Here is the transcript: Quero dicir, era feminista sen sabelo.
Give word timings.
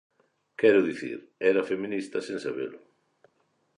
Quero 0.59 0.79
dicir, 0.89 1.17
era 1.51 1.67
feminista 1.71 2.17
sen 2.21 2.37
sabelo. 2.45 2.79